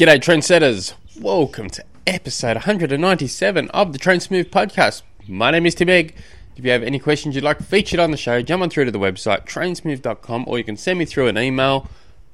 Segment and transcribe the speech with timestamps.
[0.00, 0.94] G'day, trendsetters.
[1.20, 5.02] Welcome to episode 197 of the Train Smooth podcast.
[5.28, 6.14] My name is Tim Egg.
[6.56, 8.90] If you have any questions you'd like featured on the show, jump on through to
[8.90, 11.86] the website trainsmooth.com or you can send me through an email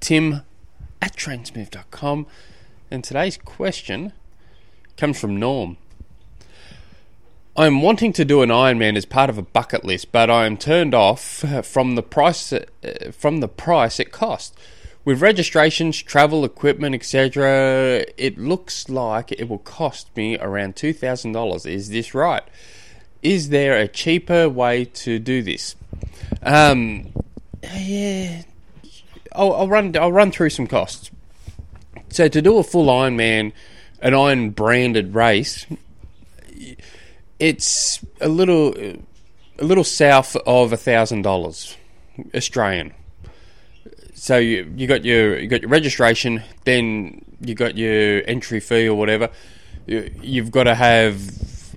[0.00, 0.42] tim
[1.00, 2.26] at trainsmooth.com.
[2.90, 4.12] And today's question
[4.98, 5.78] comes from Norm.
[7.56, 10.58] I'm wanting to do an Ironman as part of a bucket list, but I am
[10.58, 11.22] turned off
[11.64, 12.66] from the price uh,
[13.10, 14.54] from the price it costs.
[15.04, 21.66] With registrations, travel, equipment, etc., it looks like it will cost me around $2,000.
[21.70, 22.42] Is this right?
[23.22, 25.76] Is there a cheaper way to do this?
[26.42, 27.12] Um,
[27.62, 28.42] yeah,
[29.32, 29.96] I'll, I'll run.
[29.96, 31.10] I'll run through some costs.
[32.08, 33.52] So to do a full Ironman,
[34.00, 35.66] an Iron branded race,
[37.38, 41.76] it's a little, a little south of a thousand dollars
[42.34, 42.94] Australian
[44.14, 48.88] so you you got your you got your registration, then you got your entry fee
[48.88, 49.28] or whatever.
[49.86, 51.76] You, have got to have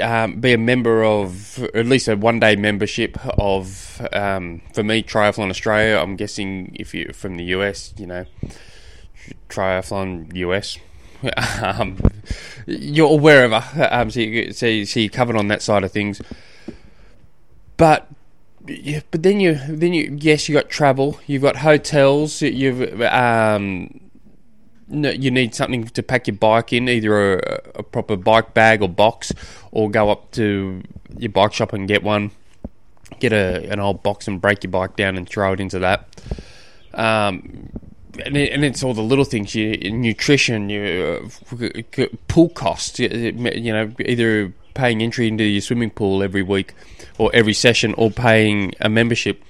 [0.00, 5.02] um, be a member of at least a one day membership of um, for me
[5.02, 5.98] Triathlon Australia.
[5.98, 8.24] I'm guessing if you're from the US, you know
[9.48, 10.78] Triathlon US.
[11.62, 11.98] um,
[12.66, 16.20] you're wherever, um, so, you, so, so you're covered on that side of things.
[17.76, 18.08] But
[18.66, 24.00] yeah, but then you then you yes you got travel, you've got hotels, you've um,
[24.88, 28.82] no, you need something to pack your bike in, either a, a, proper bike bag
[28.82, 29.32] or box,
[29.72, 30.82] or go up to
[31.18, 32.30] your bike shop and get one,
[33.18, 36.08] get a an old box and break your bike down and throw it into that.
[36.94, 37.70] Um,
[38.24, 43.08] and, it, and it's all the little things, your nutrition, your uh, pool costs, you,
[43.08, 46.74] you know, either paying entry into your swimming pool every week
[47.18, 49.42] or every session or paying a membership.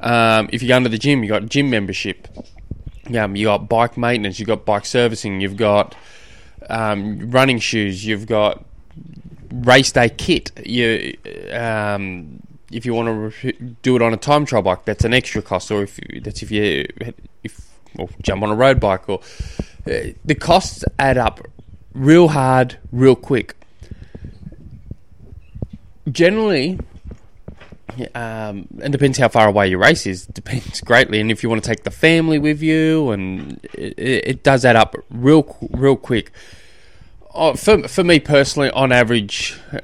[0.00, 2.28] Um, if you go into the gym, you got gym membership.
[3.16, 5.94] Um, you got bike maintenance, you've got bike servicing, you've got
[6.68, 8.64] um, running shoes, you've got
[9.52, 10.50] race day kit.
[10.64, 11.16] You,
[11.52, 12.40] um,
[12.70, 15.70] if you want to do it on a time trial bike, that's an extra cost.
[15.70, 16.86] Or if that's if you
[17.42, 19.20] if or jump on a road bike, or
[19.86, 21.40] uh, the costs add up
[21.92, 23.54] real hard, real quick.
[26.10, 26.78] Generally,
[28.14, 30.26] um, it depends how far away your race is.
[30.42, 34.42] Depends greatly, and if you want to take the family with you, and it, it
[34.42, 36.32] does add up real, real quick.
[37.34, 39.80] Oh, for for me personally, on average, uh,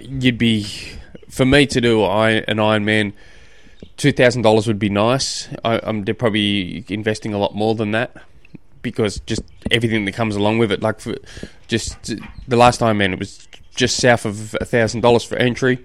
[0.00, 0.66] you'd be
[1.28, 3.12] for me to do an Ironman.
[3.96, 5.48] Two thousand dollars would be nice.
[5.64, 8.16] I, am they're probably investing a lot more than that
[8.80, 10.82] because just everything that comes along with it.
[10.82, 11.16] Like for
[11.66, 12.14] just
[12.46, 15.78] the last Ironman, it was just south of a thousand dollars for entry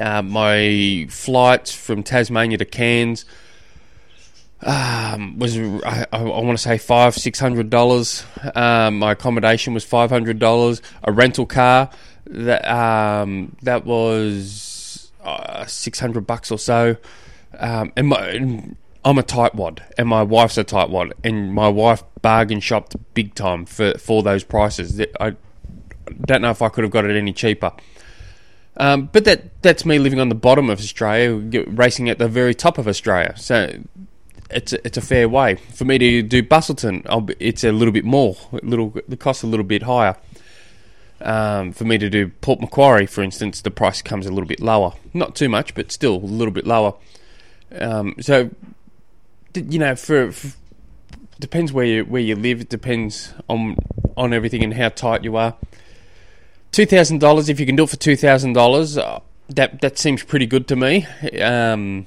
[0.00, 3.24] uh, my flight from Tasmania to Cairns
[4.62, 8.24] um, was I, I, want to say five six hundred dollars.
[8.54, 10.80] Um, my accommodation was five hundred dollars.
[11.04, 11.90] A rental car
[12.26, 16.96] that um, that was uh, six hundred bucks or so.
[17.58, 22.02] Um, and, my, and I'm a tightwad, and my wife's a tightwad, and my wife
[22.22, 25.00] bargain shopped big time for for those prices.
[25.20, 25.36] I
[26.24, 27.72] don't know if I could have got it any cheaper.
[28.78, 32.54] Um, but that that's me living on the bottom of Australia, racing at the very
[32.54, 33.34] top of Australia.
[33.36, 33.82] So
[34.50, 37.34] it's a, it's a fair way for me to do Busselton.
[37.40, 40.16] it's a little bit more, a little the cost a little bit higher.
[41.18, 44.60] Um, for me to do Port Macquarie, for instance, the price comes a little bit
[44.60, 44.92] lower.
[45.14, 46.94] Not too much, but still a little bit lower.
[47.72, 48.50] Um, so
[49.54, 50.54] you know, for, for
[51.40, 52.60] depends where you where you live.
[52.60, 53.76] It depends on
[54.16, 55.54] on everything and how tight you are.
[56.76, 57.48] Two thousand dollars.
[57.48, 58.96] If you can do it for two thousand uh, dollars,
[59.48, 61.06] that that seems pretty good to me.
[61.40, 62.06] Um,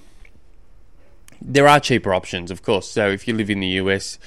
[1.42, 2.88] there are cheaper options, of course.
[2.88, 4.20] So if you live in the US,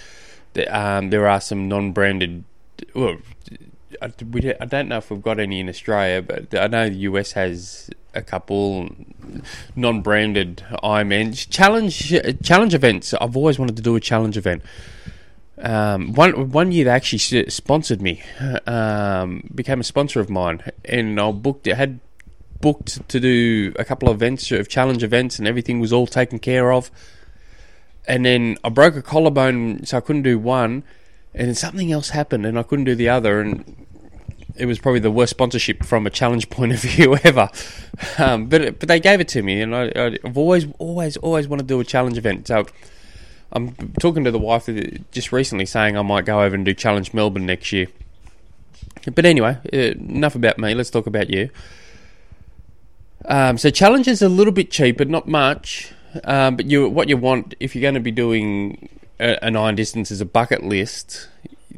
[0.67, 2.43] um, there are some non-branded.
[2.93, 3.19] Well,
[4.03, 7.31] I, I don't know if we've got any in Australia, but I know the US
[7.35, 8.91] has a couple
[9.77, 13.15] non-branded Ironman challenge challenge events.
[13.15, 14.65] I've always wanted to do a challenge event.
[15.59, 18.23] Um, one one year they actually sponsored me,
[18.67, 22.01] um, became a sponsor of mine, and I booked had
[22.61, 26.39] booked to do a couple of events of challenge events, and everything was all taken
[26.39, 26.91] care of.
[28.09, 30.85] And then I broke a collarbone, so I couldn't do one,
[31.35, 33.87] and then something else happened, and I couldn't do the other, and
[34.57, 37.51] it was probably the worst sponsorship from a challenge point of view ever.
[38.19, 41.65] Um, but but they gave it to me, and I, I've always always always wanted
[41.65, 42.67] to do a challenge event, so.
[43.53, 44.69] I'm talking to the wife
[45.11, 47.87] just recently saying I might go over and do Challenge Melbourne next year.
[49.15, 50.75] But anyway, uh, enough about me.
[50.75, 51.51] Let's talk about you.
[53.25, 55.93] Um, so challenge is a little bit cheaper, not much.
[56.25, 58.89] Um, but you, what you want if you're going to be doing
[59.19, 61.29] a, an iron distance is a bucket list,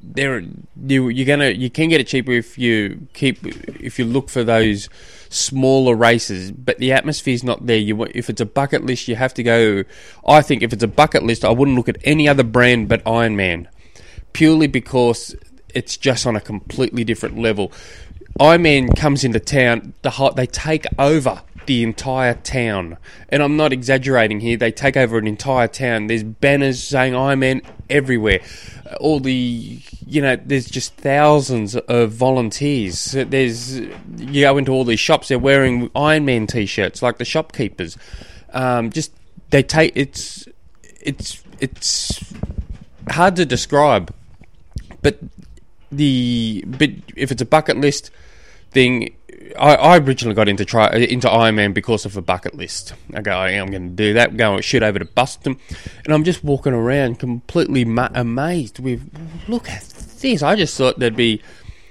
[0.02, 0.42] there
[0.86, 4.44] you you're gonna you can get it cheaper if you keep if you look for
[4.44, 4.88] those
[5.34, 7.76] smaller races, but the atmosphere's not there.
[7.76, 9.84] You if it's a bucket list, you have to go.
[10.26, 13.04] I think if it's a bucket list, I wouldn't look at any other brand but
[13.04, 13.66] Ironman,
[14.32, 15.34] purely because
[15.74, 17.72] it's just on a completely different level.
[18.38, 22.96] Ironman comes into town, the they take over the entire town.
[23.28, 24.56] And I'm not exaggerating here.
[24.56, 26.06] They take over an entire town.
[26.06, 28.40] There's banners saying Ironman everywhere.
[29.00, 33.12] All the, you know, there's just thousands of volunteers.
[33.12, 37.96] There's, you go into all these shops, they're wearing Ironman t-shirts like the shopkeepers.
[38.52, 39.12] Um, just,
[39.50, 40.46] they take, it's,
[41.00, 42.32] it's, it's
[43.10, 44.14] hard to describe.
[45.02, 45.18] But
[45.90, 48.10] the, but if it's a bucket list
[48.70, 49.14] thing,
[49.58, 52.94] I, I, originally got into try into Ironman because of a bucket list.
[53.12, 54.36] I go, I'm going to do that.
[54.36, 55.58] Going shoot over to Busselton,
[56.04, 59.10] and I'm just walking around completely ma- amazed with
[59.46, 60.42] look at this.
[60.42, 61.42] I just thought there'd be,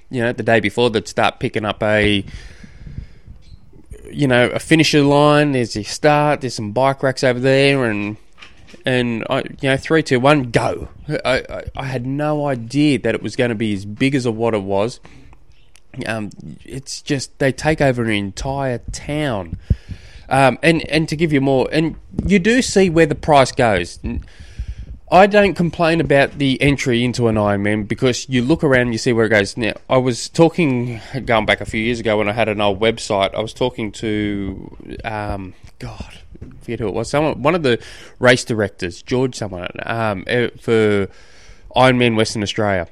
[0.10, 2.26] you know, the day before they'd start picking up a,
[4.12, 5.52] you know, a finisher line.
[5.52, 6.42] There's your start.
[6.42, 8.18] There's some bike racks over there, and
[8.86, 10.90] and I, you know, three, two, one, go.
[11.08, 14.28] I, I, I had no idea that it was going to be as big as
[14.28, 15.00] what it was
[16.06, 16.30] um,
[16.64, 19.58] it's just they take over an entire town.
[20.30, 21.96] Um, and and to give you more, and
[22.26, 24.00] you do see where the price goes.
[25.12, 28.98] I don't complain about the entry into an Ironman because you look around and you
[28.98, 29.56] see where it goes.
[29.56, 32.80] Now, I was talking going back a few years ago when I had an old
[32.80, 33.36] website.
[33.36, 37.12] I was talking to, um, God, I forget who it was.
[37.12, 37.80] Someone, one of the
[38.18, 41.08] race directors, George, someone um, eh, for
[41.76, 42.88] Ironman Western Australia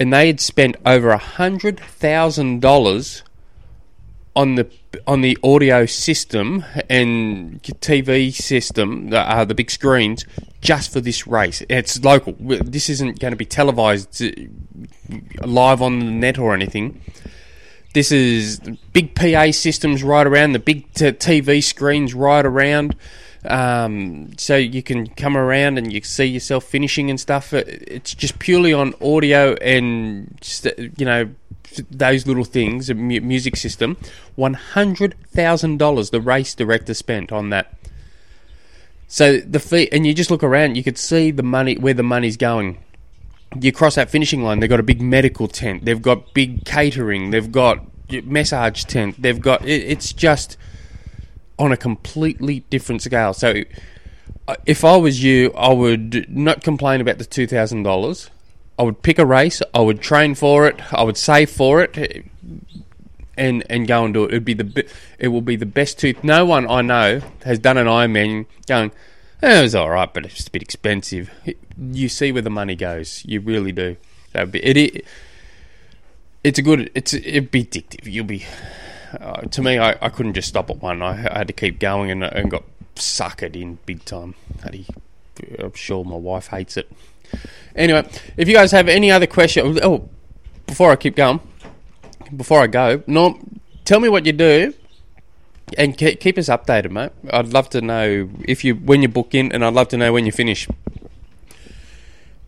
[0.00, 3.22] and they had spent over a hundred thousand dollars
[4.34, 4.66] on the
[5.06, 10.24] on the audio system and TV system, uh, the big screens,
[10.60, 11.62] just for this race.
[11.68, 12.34] It's local.
[12.40, 14.30] This isn't going to be televised uh,
[15.46, 17.00] live on the net or anything.
[17.92, 18.60] This is
[18.92, 22.96] big PA systems right around, the big t- TV screens right around.
[23.44, 27.52] Um, so you can come around and you see yourself finishing and stuff.
[27.54, 30.38] It's just purely on audio and
[30.98, 31.30] you know
[31.90, 33.96] those little things, a music system.
[34.36, 37.74] One hundred thousand dollars the race director spent on that.
[39.08, 42.02] So the fee, and you just look around, you could see the money where the
[42.02, 42.78] money's going.
[43.58, 47.30] You cross that finishing line, they've got a big medical tent, they've got big catering,
[47.30, 47.84] they've got
[48.24, 49.64] massage tent, they've got.
[49.64, 50.56] It, it's just
[51.60, 53.34] on a completely different scale.
[53.34, 53.62] So
[54.48, 58.30] uh, if I was you, I would not complain about the two thousand dollars.
[58.78, 59.60] I would pick a race.
[59.74, 60.80] I would train for it.
[60.92, 62.24] I would save for it,
[63.36, 64.28] and and go and do it.
[64.28, 64.86] It'd be the
[65.18, 66.14] it will be the best two.
[66.22, 68.90] No one I know has done an Ironman going.
[69.42, 71.30] Eh, it was all right, but it's a bit expensive.
[71.78, 73.22] You see where the money goes.
[73.26, 73.96] You really do.
[74.32, 75.04] So it, it
[76.42, 76.90] it's a good.
[76.94, 78.10] It's it'd be addictive.
[78.10, 78.46] You'll be
[79.18, 81.02] uh, to me, I, I couldn't just stop at one.
[81.02, 82.64] I, I had to keep going and, and got
[82.96, 84.34] suckered in big time.
[85.58, 86.90] I'm sure my wife hates it.
[87.74, 90.08] Anyway, if you guys have any other questions, oh,
[90.66, 91.40] before I keep going,
[92.36, 94.74] before I go, Norm, tell me what you do
[95.78, 97.12] and keep us updated, mate.
[97.32, 100.12] I'd love to know if you when you book in, and I'd love to know
[100.12, 100.68] when you finish.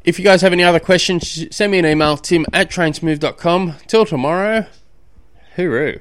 [0.05, 3.75] If you guys have any other questions, send me an email, tim at trainsmooth.com.
[3.87, 4.66] Till tomorrow,
[5.57, 6.00] hooroo.